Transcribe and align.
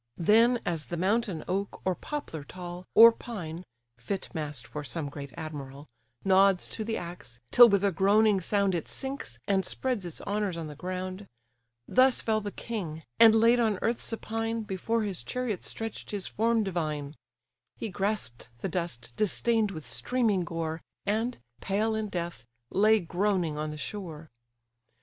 Then 0.17 0.59
as 0.65 0.87
the 0.87 0.97
mountain 0.97 1.43
oak, 1.47 1.79
or 1.85 1.93
poplar 1.93 2.43
tall, 2.43 2.87
Or 2.95 3.11
pine 3.11 3.63
(fit 3.99 4.29
mast 4.33 4.65
for 4.65 4.83
some 4.83 5.09
great 5.09 5.31
admiral) 5.37 5.85
Nods 6.25 6.67
to 6.69 6.83
the 6.83 6.97
axe, 6.97 7.39
till 7.51 7.69
with 7.69 7.83
a 7.85 7.91
groaning 7.91 8.41
sound 8.41 8.73
It 8.73 8.87
sinks, 8.87 9.37
and 9.47 9.63
spreads 9.63 10.03
its 10.03 10.19
honours 10.21 10.57
on 10.57 10.65
the 10.65 10.75
ground, 10.75 11.27
Thus 11.87 12.19
fell 12.19 12.41
the 12.41 12.49
king; 12.51 13.03
and 13.19 13.35
laid 13.35 13.59
on 13.59 13.77
earth 13.83 14.01
supine, 14.01 14.63
Before 14.63 15.03
his 15.03 15.21
chariot 15.21 15.63
stretch'd 15.63 16.09
his 16.09 16.25
form 16.25 16.63
divine: 16.63 17.15
He 17.75 17.89
grasp'd 17.89 18.47
the 18.61 18.69
dust 18.69 19.13
distain'd 19.17 19.69
with 19.69 19.85
streaming 19.85 20.43
gore, 20.45 20.81
And, 21.05 21.37
pale 21.59 21.93
in 21.93 22.09
death, 22.09 22.43
lay 22.71 22.99
groaning 23.01 23.55
on 23.59 23.69
the 23.69 23.77
shore. 23.77 24.31